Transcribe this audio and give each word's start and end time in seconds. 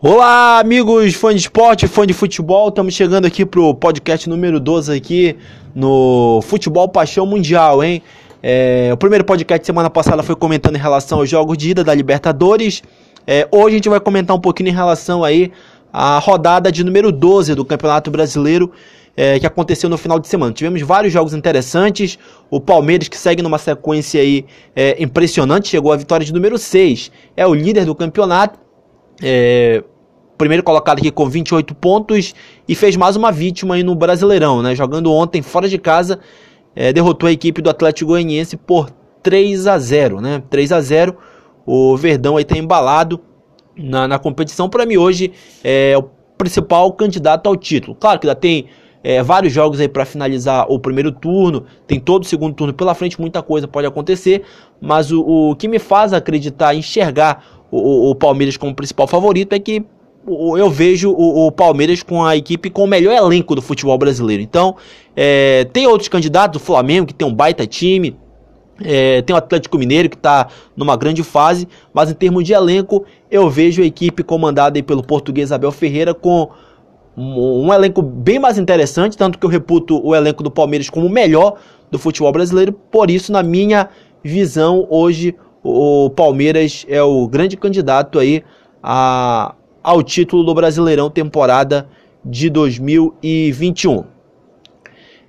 Olá, 0.00 0.60
amigos 0.60 1.14
fã 1.14 1.34
de 1.34 1.40
esporte, 1.40 1.88
fã 1.88 2.06
de 2.06 2.12
futebol. 2.12 2.68
Estamos 2.68 2.94
chegando 2.94 3.26
aqui 3.26 3.44
pro 3.44 3.74
podcast 3.74 4.28
número 4.28 4.60
12 4.60 4.96
aqui 4.96 5.36
no 5.74 6.40
Futebol 6.42 6.88
Paixão 6.88 7.26
Mundial, 7.26 7.82
hein? 7.82 8.00
É, 8.40 8.90
o 8.92 8.96
primeiro 8.96 9.24
podcast 9.24 9.66
semana 9.66 9.90
passada 9.90 10.22
foi 10.22 10.36
comentando 10.36 10.76
em 10.76 10.78
relação 10.78 11.18
aos 11.18 11.28
jogos 11.28 11.58
de 11.58 11.70
ida 11.70 11.82
da 11.82 11.92
Libertadores. 11.92 12.80
É, 13.26 13.48
hoje 13.50 13.74
a 13.74 13.78
gente 13.78 13.88
vai 13.88 13.98
comentar 13.98 14.36
um 14.36 14.40
pouquinho 14.40 14.68
em 14.68 14.72
relação 14.72 15.24
aí 15.24 15.50
à 15.92 16.16
rodada 16.20 16.70
de 16.70 16.84
número 16.84 17.10
12 17.10 17.56
do 17.56 17.64
Campeonato 17.64 18.08
Brasileiro 18.08 18.70
é, 19.16 19.36
que 19.40 19.46
aconteceu 19.48 19.90
no 19.90 19.98
final 19.98 20.20
de 20.20 20.28
semana. 20.28 20.52
Tivemos 20.52 20.80
vários 20.82 21.12
jogos 21.12 21.34
interessantes. 21.34 22.16
O 22.48 22.60
Palmeiras, 22.60 23.08
que 23.08 23.16
segue 23.16 23.42
numa 23.42 23.58
sequência 23.58 24.20
aí 24.20 24.46
é, 24.76 25.02
impressionante, 25.02 25.66
chegou 25.66 25.92
à 25.92 25.96
vitória 25.96 26.24
de 26.24 26.32
número 26.32 26.56
6. 26.56 27.10
É 27.36 27.44
o 27.44 27.52
líder 27.52 27.84
do 27.84 27.96
campeonato. 27.96 28.60
É, 29.20 29.82
primeiro 30.38 30.62
colocado 30.62 31.00
aqui 31.00 31.10
com 31.10 31.28
28 31.28 31.74
pontos 31.74 32.34
e 32.66 32.74
fez 32.74 32.96
mais 32.96 33.16
uma 33.16 33.32
vítima 33.32 33.74
aí 33.74 33.82
no 33.82 33.94
Brasileirão, 33.94 34.62
né? 34.62 34.74
Jogando 34.74 35.12
ontem 35.12 35.42
fora 35.42 35.68
de 35.68 35.76
casa, 35.76 36.20
é, 36.74 36.92
derrotou 36.92 37.28
a 37.28 37.32
equipe 37.32 37.60
do 37.60 37.68
Atlético 37.68 38.12
Goianiense 38.12 38.56
por 38.56 38.88
3 39.22 39.66
a 39.66 39.78
0, 39.78 40.20
né? 40.20 40.42
3 40.48 40.72
a 40.72 40.80
0. 40.80 41.16
O 41.66 41.96
Verdão 41.96 42.36
aí 42.36 42.44
tá 42.44 42.56
embalado 42.56 43.20
na, 43.76 44.06
na 44.06 44.18
competição. 44.18 44.70
Para 44.70 44.86
mim 44.86 44.96
hoje 44.96 45.32
é 45.62 45.98
o 45.98 46.04
principal 46.38 46.92
candidato 46.92 47.48
ao 47.48 47.56
título. 47.56 47.96
Claro 47.96 48.20
que 48.20 48.26
ainda 48.28 48.38
tem 48.38 48.68
é, 49.02 49.22
vários 49.22 49.52
jogos 49.52 49.80
aí 49.80 49.88
para 49.88 50.04
finalizar 50.04 50.66
o 50.70 50.78
primeiro 50.78 51.10
turno, 51.10 51.64
tem 51.86 51.98
todo 51.98 52.22
o 52.22 52.26
segundo 52.26 52.54
turno 52.54 52.72
pela 52.72 52.94
frente, 52.94 53.20
muita 53.20 53.42
coisa 53.42 53.66
pode 53.66 53.86
acontecer, 53.86 54.42
mas 54.80 55.10
o, 55.10 55.20
o 55.50 55.56
que 55.56 55.66
me 55.66 55.78
faz 55.78 56.12
acreditar, 56.12 56.74
enxergar 56.74 57.44
o, 57.70 58.10
o 58.10 58.14
Palmeiras 58.14 58.56
como 58.56 58.74
principal 58.74 59.06
favorito 59.06 59.52
é 59.52 59.58
que 59.58 59.84
eu 60.56 60.70
vejo 60.70 61.10
o, 61.10 61.46
o, 61.46 61.52
Palmeiras 61.52 62.02
com 62.02 62.24
a 62.24 62.36
equipe 62.36 62.70
com 62.70 62.84
o 62.84 62.86
melhor 62.86 63.14
elenco 63.14 63.54
do 63.54 63.62
futebol 63.62 63.96
brasileiro. 63.96 64.42
Então, 64.42 64.76
é, 65.16 65.64
tem 65.72 65.86
outros 65.86 66.08
candidatos, 66.08 66.60
o 66.60 66.64
Flamengo, 66.64 67.06
que 67.06 67.14
tem 67.14 67.26
um 67.26 67.34
baita 67.34 67.66
time, 67.66 68.16
é, 68.82 69.22
tem 69.22 69.34
o 69.34 69.36
Atlético 69.36 69.78
Mineiro, 69.78 70.08
que 70.08 70.16
está 70.16 70.48
numa 70.76 70.96
grande 70.96 71.22
fase, 71.22 71.66
mas 71.92 72.10
em 72.10 72.14
termos 72.14 72.44
de 72.44 72.52
elenco, 72.52 73.04
eu 73.30 73.48
vejo 73.50 73.82
a 73.82 73.86
equipe 73.86 74.22
comandada 74.22 74.80
pelo 74.82 75.02
português 75.02 75.50
Abel 75.50 75.72
Ferreira 75.72 76.14
com 76.14 76.48
um, 77.16 77.66
um 77.66 77.74
elenco 77.74 78.00
bem 78.00 78.38
mais 78.38 78.58
interessante, 78.58 79.16
tanto 79.16 79.38
que 79.38 79.44
eu 79.44 79.50
reputo 79.50 80.00
o 80.06 80.14
elenco 80.14 80.42
do 80.42 80.50
Palmeiras 80.50 80.88
como 80.88 81.06
o 81.06 81.10
melhor 81.10 81.56
do 81.90 81.98
futebol 81.98 82.30
brasileiro. 82.30 82.72
Por 82.72 83.10
isso, 83.10 83.32
na 83.32 83.42
minha 83.42 83.88
visão, 84.22 84.86
hoje 84.88 85.34
o 85.62 86.10
Palmeiras 86.10 86.86
é 86.88 87.02
o 87.02 87.26
grande 87.26 87.56
candidato 87.56 88.18
aí 88.18 88.44
a, 88.82 89.54
ao 89.88 90.02
título 90.02 90.44
do 90.44 90.52
Brasileirão 90.52 91.08
temporada 91.08 91.88
de 92.22 92.50
2021. 92.50 94.04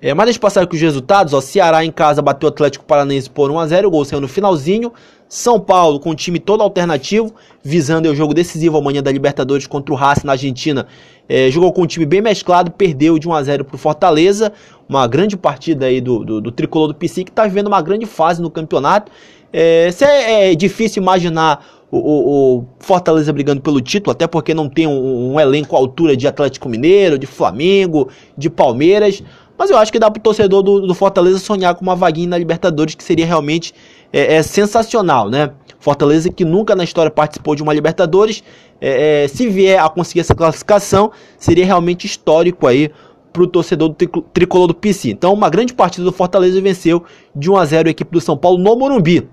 É, 0.02 0.14
mas 0.14 0.26
deixa 0.26 0.38
eu 0.38 0.42
passar 0.42 0.64
aqui 0.64 0.76
os 0.76 0.82
resultados. 0.82 1.34
Ó, 1.34 1.40
Ceará 1.40 1.86
em 1.86 1.90
casa 1.90 2.22
bateu 2.22 2.50
o 2.50 2.52
Atlético 2.52 2.84
Paranaense 2.84 3.30
por 3.30 3.50
1x0. 3.50 3.86
O 3.86 3.90
gol 3.90 4.04
saiu 4.04 4.20
no 4.20 4.28
finalzinho. 4.28 4.92
São 5.30 5.62
Paulo 5.62 5.98
com 5.98 6.10
um 6.10 6.16
time 6.16 6.40
todo 6.40 6.62
alternativo, 6.62 7.34
visando 7.64 8.10
o 8.10 8.16
jogo 8.16 8.34
decisivo 8.34 8.78
amanhã 8.78 9.02
da 9.02 9.10
Libertadores 9.10 9.66
contra 9.66 9.94
o 9.94 9.96
Racing 9.96 10.28
na 10.28 10.34
Argentina. 10.34 10.88
É, 11.30 11.50
jogou 11.50 11.72
com 11.72 11.84
um 11.84 11.88
time 11.88 12.06
bem 12.06 12.22
mesclado, 12.22 12.70
perdeu 12.70 13.18
de 13.18 13.30
1 13.30 13.34
a 13.34 13.44
0 13.44 13.64
para 13.64 13.76
o 13.76 13.78
Fortaleza. 13.78 14.52
Uma 14.90 15.08
grande 15.08 15.38
partida 15.38 15.86
aí 15.86 16.02
do, 16.02 16.26
do, 16.26 16.42
do 16.42 16.52
tricolor 16.52 16.90
do 16.90 16.96
PC 16.96 17.24
que 17.24 17.30
está 17.30 17.46
vivendo 17.46 17.68
uma 17.68 17.82
grande 17.82 18.06
fase 18.06 18.42
no 18.42 18.52
campeonato. 18.52 19.10
É, 19.54 19.90
é, 20.02 20.52
é 20.52 20.56
difícil 20.56 21.02
imaginar 21.02 21.66
o, 21.92 21.98
o, 21.98 22.58
o, 22.60 22.66
Fortaleza 22.90 23.32
brigando 23.32 23.62
pelo 23.62 23.80
título, 23.80 24.14
até 24.14 24.26
porque 24.26 24.52
não 24.52 24.68
tem 24.68 24.88
um, 24.88 25.34
um, 25.34 25.40
elenco 25.40 25.76
à 25.76 25.80
altura 25.80 26.18
de 26.18 26.28
Atlético 26.28 26.68
Mineiro, 26.68 27.20
de 27.20 27.28
Flamengo, 27.28 28.10
de 28.36 28.50
Palmeiras. 28.50 29.22
Mas 29.56 29.70
eu 29.70 29.78
acho 29.78 29.92
que 29.92 30.00
dá 30.00 30.10
pro 30.10 30.20
torcedor 30.20 30.64
do, 30.64 30.88
do 30.88 30.96
Fortaleza 30.96 31.38
sonhar 31.38 31.76
com 31.76 31.84
uma 31.84 31.96
vaguinha 31.96 32.30
na 32.30 32.38
Libertadores, 32.40 32.96
que 32.96 33.04
seria 33.04 33.28
realmente 33.28 33.76
é, 34.12 34.38
é 34.38 34.42
sensacional, 34.42 35.30
né? 35.30 35.52
Fortaleza 35.80 36.32
que 36.32 36.44
nunca 36.44 36.76
na 36.76 36.84
história 36.84 37.12
participou 37.12 37.54
de 37.56 37.62
uma 37.62 37.72
Libertadores, 37.76 38.44
é, 38.82 39.26
é, 39.26 39.28
se 39.28 39.48
vier 39.48 39.80
a 39.80 39.88
conseguir 39.88 40.22
essa 40.22 40.34
classificação, 40.34 41.12
seria 41.38 41.68
realmente 41.68 42.08
histórico 42.08 42.66
aí 42.66 42.90
para 43.32 43.44
o 43.44 43.48
torcedor 43.48 43.90
do 43.90 44.22
tricolor 44.34 44.66
do 44.66 44.74
PC. 44.74 45.12
Então, 45.12 45.32
uma 45.32 45.50
grande 45.52 45.76
partida 45.76 46.04
do 46.04 46.12
Fortaleza 46.12 46.60
venceu 46.60 47.04
de 47.36 47.52
1 47.52 47.56
a 47.56 47.66
0 47.66 47.88
a 47.88 47.92
equipe 47.92 48.12
do 48.12 48.20
São 48.20 48.36
Paulo 48.36 48.58
no 48.58 48.76
Morumbi. 48.76 49.30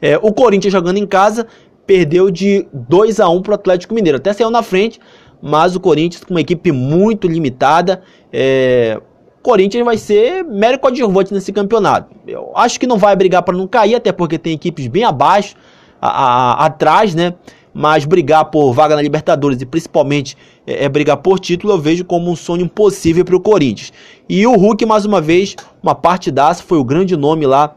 É, 0.00 0.16
o 0.18 0.32
Corinthians 0.32 0.72
jogando 0.72 0.96
em 0.96 1.06
casa 1.06 1.46
perdeu 1.88 2.30
de 2.30 2.68
2 2.70 3.18
a 3.18 3.30
1 3.30 3.40
para 3.40 3.52
o 3.52 3.54
Atlético 3.54 3.94
Mineiro. 3.94 4.18
Até 4.18 4.30
saiu 4.34 4.50
na 4.50 4.62
frente, 4.62 5.00
mas 5.40 5.74
o 5.74 5.80
Corinthians 5.80 6.22
com 6.22 6.34
uma 6.34 6.40
equipe 6.42 6.70
muito 6.70 7.26
limitada. 7.26 8.02
É, 8.30 9.00
Corinthians 9.42 9.86
vai 9.86 9.96
ser 9.96 10.44
mero 10.44 10.78
coadjuvante 10.78 11.32
nesse 11.32 11.50
campeonato. 11.50 12.14
Eu 12.26 12.52
acho 12.54 12.78
que 12.78 12.86
não 12.86 12.98
vai 12.98 13.16
brigar 13.16 13.42
para 13.42 13.56
não 13.56 13.66
cair, 13.66 13.94
até 13.94 14.12
porque 14.12 14.38
tem 14.38 14.52
equipes 14.52 14.86
bem 14.86 15.02
abaixo, 15.02 15.56
a, 15.98 16.08
a, 16.08 16.66
atrás, 16.66 17.14
né? 17.14 17.32
Mas 17.72 18.04
brigar 18.04 18.44
por 18.46 18.74
vaga 18.74 18.94
na 18.94 19.00
Libertadores 19.00 19.58
e 19.62 19.64
principalmente 19.64 20.36
é, 20.66 20.84
é 20.84 20.88
brigar 20.90 21.16
por 21.16 21.40
título, 21.40 21.72
eu 21.72 21.78
vejo 21.78 22.04
como 22.04 22.30
um 22.30 22.36
sonho 22.36 22.66
impossível 22.66 23.24
para 23.24 23.36
o 23.36 23.40
Corinthians. 23.40 23.94
E 24.28 24.46
o 24.46 24.54
Hulk, 24.54 24.84
mais 24.84 25.06
uma 25.06 25.22
vez, 25.22 25.56
uma 25.82 25.94
partidaça, 25.94 26.62
foi 26.62 26.76
o 26.76 26.84
grande 26.84 27.16
nome 27.16 27.46
lá 27.46 27.74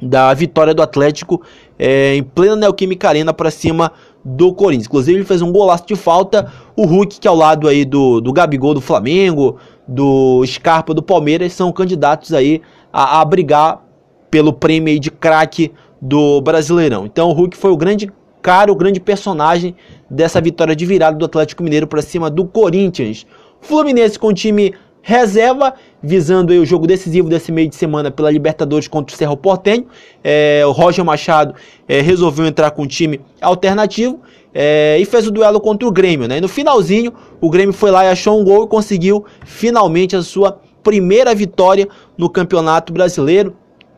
da 0.00 0.32
vitória 0.34 0.74
do 0.74 0.82
Atlético 0.82 1.42
é, 1.78 2.14
em 2.14 2.22
plena 2.22 2.56
Neoquímica 2.56 3.08
Arena 3.08 3.32
para 3.32 3.50
cima 3.50 3.92
do 4.24 4.52
Corinthians. 4.52 4.86
Inclusive, 4.86 5.18
ele 5.18 5.24
fez 5.24 5.40
um 5.40 5.52
golaço 5.52 5.86
de 5.86 5.96
falta. 5.96 6.52
O 6.76 6.84
Hulk, 6.84 7.20
que 7.20 7.28
é 7.28 7.30
ao 7.30 7.36
lado 7.36 7.68
aí 7.68 7.84
do, 7.84 8.20
do 8.20 8.32
Gabigol 8.32 8.74
do 8.74 8.80
Flamengo, 8.80 9.56
do 9.86 10.44
Scarpa 10.46 10.92
do 10.92 11.02
Palmeiras, 11.02 11.52
são 11.52 11.72
candidatos 11.72 12.32
aí 12.32 12.60
a, 12.92 13.20
a 13.20 13.24
brigar 13.24 13.82
pelo 14.30 14.52
prêmio 14.52 14.98
de 14.98 15.10
craque 15.10 15.72
do 16.00 16.40
Brasileirão. 16.40 17.06
Então, 17.06 17.28
o 17.28 17.32
Hulk 17.32 17.56
foi 17.56 17.70
o 17.70 17.76
grande 17.76 18.10
cara, 18.42 18.70
o 18.70 18.76
grande 18.76 19.00
personagem 19.00 19.74
dessa 20.10 20.40
vitória 20.40 20.76
de 20.76 20.84
virada 20.84 21.16
do 21.16 21.24
Atlético 21.24 21.62
Mineiro 21.62 21.86
para 21.86 22.02
cima 22.02 22.28
do 22.30 22.44
Corinthians. 22.44 23.26
Fluminense 23.60 24.18
com 24.18 24.32
time 24.32 24.74
reserva, 25.08 25.72
visando 26.02 26.52
o 26.52 26.66
jogo 26.66 26.84
decisivo 26.84 27.28
desse 27.28 27.52
meio 27.52 27.68
de 27.68 27.76
semana 27.76 28.10
pela 28.10 28.28
Libertadores 28.28 28.88
contra 28.88 29.14
o 29.14 29.16
Cerro 29.16 29.36
Portenho. 29.36 29.86
É, 30.22 30.64
o 30.66 30.72
Roger 30.72 31.04
Machado 31.04 31.54
é, 31.86 32.00
resolveu 32.00 32.44
entrar 32.44 32.72
com 32.72 32.82
um 32.82 32.86
time 32.88 33.20
alternativo 33.40 34.20
é, 34.52 34.98
e 34.98 35.04
fez 35.04 35.28
o 35.28 35.30
duelo 35.30 35.60
contra 35.60 35.86
o 35.86 35.92
Grêmio. 35.92 36.26
Né? 36.26 36.38
E 36.38 36.40
no 36.40 36.48
finalzinho, 36.48 37.12
o 37.40 37.48
Grêmio 37.48 37.72
foi 37.72 37.92
lá 37.92 38.04
e 38.04 38.08
achou 38.08 38.40
um 38.40 38.42
gol 38.42 38.64
e 38.64 38.68
conseguiu 38.68 39.24
finalmente 39.44 40.16
a 40.16 40.22
sua 40.22 40.60
primeira 40.82 41.32
vitória 41.36 41.86
no 42.18 42.28
Campeonato 42.28 42.92
Brasileiro. 42.92 43.54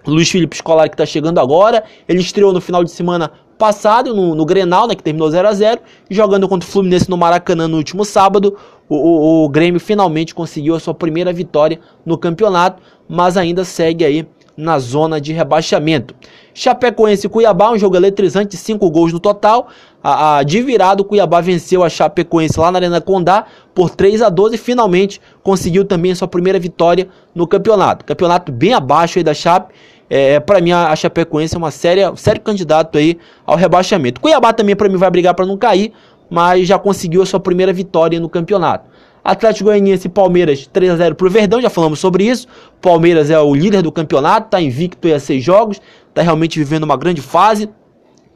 Luiz 0.07 0.29
Felipe 0.31 0.59
Scolari 0.59 0.91
que 0.91 0.95
está 0.95 1.07
chegando 1.07 1.39
agora, 1.39 1.85
ele 2.07 2.21
estreou 2.21 2.53
no 2.53 2.61
final 2.61 2.85
de 2.85 2.91
semana 2.91 3.33
passado 3.59 4.15
no, 4.15 4.35
no 4.35 4.47
Grenal, 4.47 4.87
né, 4.87 4.95
que 4.95 5.03
terminou 5.03 5.29
0 5.29 5.49
a 5.49 5.53
0 5.53 5.81
jogando 6.09 6.49
contra 6.49 6.67
o 6.67 6.71
Fluminense 6.71 7.11
no 7.11 7.17
Maracanã 7.17 7.67
no 7.67 7.77
último 7.77 8.05
sábado, 8.05 8.57
o, 8.89 8.97
o, 8.97 9.45
o, 9.45 9.49
Grêmio 9.49 9.81
finalmente 9.81 10.35
conseguiu 10.35 10.75
a 10.75 10.81
sua 10.81 10.95
primeira 10.95 11.33
vitória 11.33 11.79
no 12.05 12.17
campeonato, 12.17 12.83
mas 13.09 13.37
ainda 13.37 13.65
segue 13.65 14.05
aí 14.05 14.27
na 14.59 14.77
zona 14.81 15.21
de 15.21 15.33
rebaixamento. 15.33 16.15
Chapecoense 16.53 17.29
e 17.29 17.31
Cuiabá, 17.31 17.71
um 17.71 17.79
jogo 17.79 17.95
eletrizante, 17.95 18.57
5 18.57 18.91
gols 18.91 19.13
no 19.13 19.21
total. 19.21 19.69
A, 20.03 20.39
a, 20.39 20.43
de 20.43 20.61
virado, 20.61 21.05
Cuiabá 21.05 21.41
venceu 21.41 21.85
a 21.85 21.89
Chapecoense 21.89 22.59
lá 22.59 22.73
na 22.73 22.79
Arena 22.79 23.01
Condá 23.01 23.45
por 23.73 23.91
3 23.91 24.21
a 24.23 24.29
12 24.29 24.57
e 24.57 24.59
finalmente 24.59 25.21
conseguiu 25.45 25.85
também 25.85 26.11
a 26.11 26.17
sua 26.17 26.27
primeira 26.27 26.59
vitória 26.59 27.09
no 27.33 27.47
campeonato. 27.47 28.05
Campeonato 28.05 28.51
bem 28.51 28.75
abaixo 28.75 29.21
aí 29.21 29.23
da 29.23 29.33
Chape. 29.33 29.73
É, 30.11 30.41
para 30.41 30.61
mim, 30.61 30.73
a 30.73 30.97
Chapecoense 30.97 31.55
é 31.55 31.59
uma 31.59 31.71
séria, 31.71 32.13
sério 32.17 32.41
candidato 32.41 32.99
aí 32.99 33.17
ao 33.47 33.57
rebaixamento. 33.57 34.21
Cuiabá 34.21 34.53
também, 34.53 34.75
para 34.75 34.89
mim, 34.89 34.97
vai 34.97 35.11
brigar 35.11 35.35
para 35.35 35.47
não 35.47 35.57
cair, 35.57 35.93
mas 36.31 36.67
já 36.67 36.79
conseguiu 36.79 37.23
a 37.23 37.27
sua 37.27 37.41
primeira 37.41 37.73
vitória 37.73 38.19
no 38.21 38.29
campeonato. 38.29 38.89
Atlético 39.23 39.65
Goianiense 39.65 40.07
e 40.07 40.11
Palmeiras 40.11 40.67
3 40.67 40.93
a 40.93 40.97
0 40.97 41.15
pro 41.15 41.29
Verdão, 41.29 41.61
já 41.61 41.69
falamos 41.69 41.99
sobre 41.99 42.25
isso. 42.25 42.47
Palmeiras 42.81 43.31
é 43.31 43.39
o 43.39 43.55
líder 43.55 43.83
do 43.83 43.93
campeonato, 43.93 44.51
tá 44.51 44.61
invicto 44.61 45.13
a 45.13 45.21
seis 45.21 45.45
jogos, 45.45 45.81
tá 46.15 46.23
realmente 46.23 46.59
vivendo 46.59 46.85
uma 46.85 46.97
grande 46.97 47.21
fase. 47.21 47.69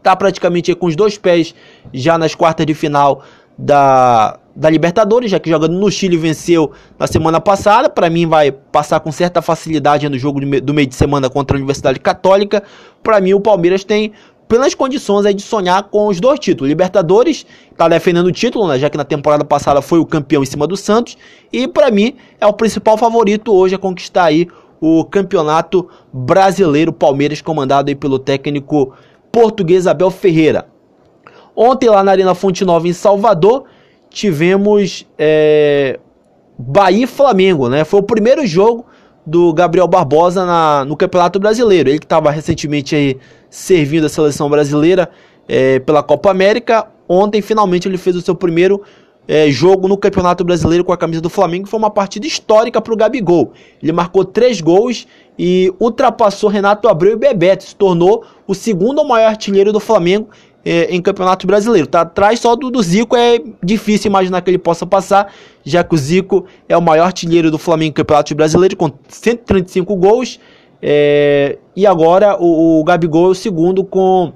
Tá 0.03 0.17
praticamente 0.17 0.75
com 0.75 0.87
os 0.87 0.97
dois 0.97 1.17
pés 1.17 1.55
já 1.94 2.19
nas 2.19 2.35
quartas 2.35 2.67
de 2.67 2.75
final 2.75 3.23
da, 3.56 4.38
da 4.55 4.69
Libertadores, 4.69 5.31
já 5.31 5.38
que 5.38 5.49
jogando 5.49 5.79
no 5.79 5.91
Chile 5.91 6.17
venceu 6.17 6.73
na 6.99 7.06
semana 7.06 7.41
passada. 7.41 7.88
Para 7.88 8.11
mim, 8.11 8.27
vai 8.27 8.50
passar 8.50 9.00
com 9.00 9.12
certa 9.12 9.41
facilidade 9.41 10.09
no 10.09 10.19
jogo 10.19 10.41
do 10.61 10.75
meio 10.75 10.87
de 10.87 10.95
semana 10.95 11.31
contra 11.31 11.56
a 11.56 11.59
Universidade 11.59 12.00
Católica. 12.00 12.62
Para 13.03 13.21
mim, 13.21 13.35
o 13.35 13.41
Palmeiras 13.41 13.85
tem 13.85 14.12
plenas 14.52 14.75
condições 14.75 15.25
aí 15.25 15.32
de 15.32 15.40
sonhar 15.40 15.84
com 15.84 16.08
os 16.08 16.20
dois 16.20 16.38
títulos. 16.38 16.69
Libertadores 16.69 17.46
está 17.70 17.88
defendendo 17.88 18.26
o 18.26 18.32
título, 18.32 18.69
né, 18.69 18.78
já 18.78 18.90
que 18.90 18.99
na 18.99 19.04
temporada 19.04 19.43
passada 19.46 19.81
foi 19.81 19.99
o 19.99 20.04
campeão 20.04 20.43
em 20.43 20.46
cima 20.46 20.66
do 20.66 20.76
Santos. 20.76 21.16
E 21.50 21.66
para 21.66 21.90
mim 21.90 22.16
é 22.38 22.46
o 22.46 22.52
principal 22.52 22.99
favorito 22.99 23.50
hoje 23.50 23.75
a 23.75 23.78
conquistar 23.78 24.25
aí 24.25 24.46
o 24.78 25.06
campeonato 25.06 25.88
brasileiro 26.12 26.93
Palmeiras, 26.93 27.40
comandado 27.40 27.88
aí 27.88 27.94
pelo 27.94 28.19
técnico 28.19 28.93
português 29.32 29.87
Abel 29.87 30.10
Ferreira. 30.10 30.66
Ontem 31.56 31.88
lá 31.88 32.04
na 32.04 32.10
Arena 32.10 32.34
Fonte 32.34 32.62
Nova 32.62 32.87
em 32.87 32.93
Salvador, 32.93 33.64
tivemos 34.10 35.06
é, 35.16 35.99
Bahia 36.58 37.04
e 37.04 37.06
Flamengo, 37.06 37.70
né? 37.70 37.84
Foi 37.84 38.00
o 38.00 38.02
primeiro 38.02 38.46
jogo 38.46 38.84
do 39.25 39.53
Gabriel 39.53 39.87
Barbosa 39.87 40.45
na, 40.45 40.85
no 40.85 40.97
Campeonato 40.97 41.39
Brasileiro. 41.39 41.89
Ele 41.89 41.99
que 41.99 42.05
estava 42.05 42.31
recentemente 42.31 42.95
aí 42.95 43.19
servindo 43.49 44.07
a 44.07 44.09
seleção 44.09 44.49
brasileira 44.49 45.09
é, 45.49 45.79
pela 45.81 46.03
Copa 46.03 46.31
América. 46.31 46.87
Ontem, 47.09 47.41
finalmente, 47.41 47.89
ele 47.89 47.99
fez 47.99 48.17
o 48.17 48.23
seu 48.23 48.35
primeiro 48.35 48.83
é, 49.27 49.51
jogo 49.51 49.87
no 49.87 49.97
Campeonato 49.97 50.45
Brasileiro 50.45 50.85
com 50.85 50.93
a 50.93 50.97
camisa 50.97 51.21
do 51.21 51.31
Flamengo. 51.31 51.69
Foi 51.69 51.79
uma 51.79 51.91
partida 51.91 52.27
histórica 52.27 52.81
para 52.81 52.93
o 52.93 52.97
Gabigol. 52.97 53.53
Ele 53.83 53.93
marcou 53.93 54.25
três 54.25 54.61
gols 54.61 55.07
e 55.39 55.73
ultrapassou 55.79 56.51
Renato 56.51 56.89
Abreu 56.89 57.13
e 57.13 57.17
Bebeto. 57.17 57.65
Se 57.65 57.77
tornou 57.77 58.25
o 58.47 58.55
segundo 58.55 59.05
maior 59.05 59.29
artilheiro 59.29 59.73
do 59.73 59.81
Flamengo 59.81 60.29
é, 60.64 60.94
em 60.94 61.00
Campeonato 61.00 61.47
Brasileiro. 61.47 61.87
Tá 61.87 62.03
atrás 62.03 62.41
só 62.41 62.55
do, 62.55 62.70
do, 62.70 62.82
Zico, 62.82 63.17
é 63.17 63.41
difícil 63.62 64.09
imaginar 64.09 64.41
que 64.41 64.50
ele 64.50 64.59
possa 64.59 64.87
passar, 64.87 65.32
já 65.64 65.82
que 65.82 65.94
o 65.94 65.99
Zico 65.99 66.44
é 66.69 66.76
o 66.76 66.82
maior 66.82 67.05
artilheiro 67.05 67.50
do 67.50 67.59
Flamengo 67.59 67.91
em 67.91 67.94
Campeonato 67.94 68.35
Brasileiro, 68.35 68.76
com 68.76 68.91
135 69.09 69.94
gols. 69.97 70.38
É, 70.81 71.59
e 71.76 71.87
agora 71.87 72.37
o, 72.41 72.81
o 72.81 72.85
Gabigol 72.85 73.26
é 73.26 73.31
o 73.31 73.35
segundo 73.35 73.85
com, 73.85 74.32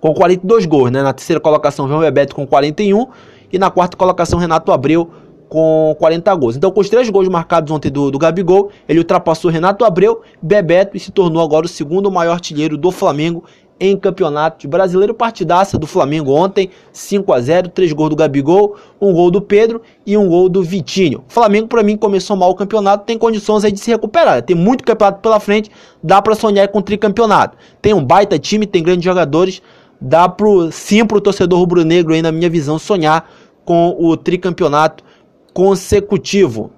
com 0.00 0.12
42 0.12 0.66
gols. 0.66 0.90
Né? 0.90 1.02
Na 1.02 1.12
terceira 1.12 1.40
colocação 1.40 1.86
vem 1.88 1.96
o 1.96 2.00
Bebeto 2.00 2.34
com 2.34 2.46
41 2.46 3.06
e 3.52 3.58
na 3.58 3.70
quarta 3.70 3.96
colocação 3.96 4.38
Renato 4.38 4.72
Abreu 4.72 5.10
com 5.48 5.94
40 5.98 6.34
gols. 6.34 6.56
Então, 6.56 6.70
com 6.70 6.80
os 6.80 6.88
três 6.88 7.08
gols 7.08 7.28
marcados 7.28 7.70
ontem 7.72 7.90
do, 7.90 8.10
do 8.10 8.18
Gabigol, 8.18 8.70
ele 8.88 8.98
ultrapassou 8.98 9.50
Renato 9.50 9.84
Abreu, 9.84 10.22
Bebeto 10.42 10.96
e 10.96 11.00
se 11.00 11.12
tornou 11.12 11.42
agora 11.42 11.66
o 11.66 11.68
segundo 11.68 12.10
maior 12.10 12.32
artilheiro 12.32 12.76
do 12.76 12.90
Flamengo 12.90 13.44
em 13.78 13.96
campeonato 13.96 14.66
brasileiro. 14.68 15.14
Partidaça 15.14 15.78
do 15.78 15.86
Flamengo 15.86 16.32
ontem, 16.32 16.70
5 16.92 17.32
a 17.32 17.40
0 17.40 17.68
três 17.68 17.92
gols 17.92 18.10
do 18.10 18.16
Gabigol, 18.16 18.76
um 19.00 19.12
gol 19.12 19.30
do 19.30 19.40
Pedro 19.40 19.82
e 20.04 20.16
um 20.16 20.28
gol 20.28 20.48
do 20.48 20.62
Vitinho. 20.62 21.24
O 21.28 21.32
Flamengo, 21.32 21.68
para 21.68 21.82
mim, 21.82 21.96
começou 21.96 22.36
mal 22.36 22.50
o 22.50 22.54
campeonato, 22.54 23.04
tem 23.04 23.18
condições 23.18 23.64
aí 23.64 23.72
de 23.72 23.80
se 23.80 23.90
recuperar. 23.90 24.42
Tem 24.42 24.56
muito 24.56 24.84
campeonato 24.84 25.20
pela 25.20 25.40
frente, 25.40 25.70
dá 26.02 26.20
para 26.20 26.34
sonhar 26.34 26.68
com 26.68 26.78
o 26.78 26.82
tricampeonato. 26.82 27.56
Tem 27.80 27.92
um 27.92 28.04
baita 28.04 28.38
time, 28.38 28.66
tem 28.66 28.82
grandes 28.82 29.04
jogadores, 29.04 29.62
dá 30.00 30.28
pro, 30.28 30.70
sim 30.72 31.04
pro 31.04 31.20
torcedor 31.20 31.58
rubro-negro 31.58 32.14
aí, 32.14 32.22
na 32.22 32.32
minha 32.32 32.50
visão, 32.50 32.78
sonhar 32.78 33.30
com 33.64 33.96
o 33.98 34.16
tricampeonato 34.16 35.04
consecutivo. 35.52 36.70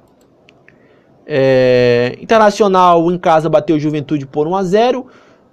É, 1.31 2.17
Internacional 2.23 3.13
em 3.13 3.19
casa 3.19 3.51
bateu 3.51 3.79
Juventude 3.79 4.25
por 4.25 4.49
1 4.49 4.57
a 4.57 4.63
0 4.63 5.07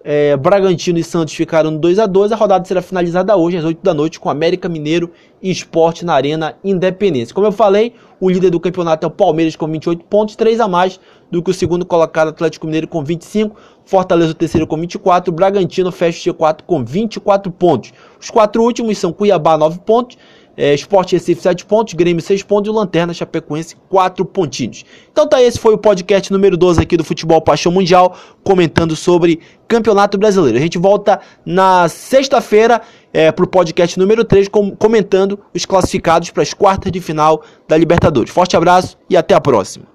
é, 0.08 0.38
Bragantino 0.38 1.00
e 1.00 1.04
Santos 1.04 1.34
ficaram 1.34 1.72
no 1.72 1.80
2 1.80 1.98
a 1.98 2.06
2 2.06 2.32
A 2.32 2.36
rodada 2.36 2.64
será 2.64 2.80
finalizada 2.80 3.36
hoje, 3.36 3.58
às 3.58 3.66
8 3.66 3.84
da 3.84 3.92
noite, 3.92 4.20
com 4.20 4.30
América 4.30 4.70
Mineiro 4.70 5.10
e 5.42 5.50
Esporte 5.50 6.06
na 6.06 6.14
Arena 6.14 6.56
Independência. 6.64 7.34
Como 7.34 7.48
eu 7.48 7.52
falei, 7.52 7.92
o 8.22 8.30
líder 8.30 8.52
do 8.52 8.60
campeonato 8.60 9.04
é 9.04 9.08
o 9.08 9.12
Palmeiras 9.12 9.56
com 9.56 9.68
28 9.68 10.06
pontos, 10.06 10.36
3 10.36 10.60
a 10.60 10.68
mais 10.68 11.00
do 11.32 11.42
que 11.42 11.50
o 11.50 11.54
segundo 11.56 11.84
colocado 11.88 12.28
Atlético 12.28 12.68
Mineiro 12.68 12.88
com 12.88 13.04
25, 13.04 13.56
Fortaleza 13.84 14.32
o 14.32 14.36
terceiro 14.36 14.68
com 14.68 14.78
24, 14.78 15.34
Bragantino 15.34 15.92
fecha 15.92 16.30
o 16.30 16.36
G4 16.36 16.60
com 16.68 16.86
24 16.86 17.52
pontos. 17.52 17.92
Os 18.22 18.30
quatro 18.30 18.62
últimos 18.62 19.00
são 19.00 19.12
Cuiabá 19.12 19.58
9 19.58 19.80
pontos, 19.80 20.20
é, 20.58 20.74
Sport 20.76 21.12
Recife 21.14 21.42
7 21.42 21.66
pontos, 21.66 21.94
Grêmio 21.94 22.22
6 22.22 22.44
pontos 22.44 22.72
e 22.72 22.76
Lanterna 22.76 23.14
Chapecoense 23.14 23.76
4 23.90 24.26
pontinhos. 24.26 24.84
Então 25.12 25.28
tá, 25.28 25.42
esse 25.42 25.60
foi 25.60 25.74
o 25.74 25.78
podcast 25.78 26.32
número 26.32 26.56
12 26.58 26.82
aqui 26.82 26.98
do 26.98 27.04
Futebol 27.04 27.42
Paixão 27.42 27.72
Mundial, 27.72 28.16
comentando 28.44 28.96
sobre 28.96 29.40
Campeonato 29.68 30.18
Brasileiro. 30.18 30.58
A 30.58 30.62
gente 30.62 30.78
volta 30.78 31.20
na 31.46 31.88
sexta-feira 31.88 32.82
é, 33.14 33.32
pro 33.32 33.48
podcast 33.48 33.98
número 33.98 34.24
3, 34.24 34.48
com, 34.48 34.76
comentando 34.76 35.40
os 35.54 35.66
classificados 35.66 36.30
para 36.32 36.44
as 36.44 36.54
quartas 36.54 36.92
de 36.92 37.00
final 37.00 37.44
da 37.68 37.78
Libertadores. 37.78 38.32
Forte 38.32 38.56
abraço 38.56 38.98
e 39.10 39.16
até 39.18 39.34
a 39.34 39.42
próxima. 39.42 39.95